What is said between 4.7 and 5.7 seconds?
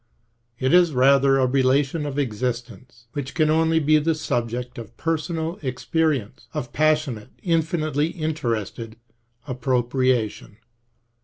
of personal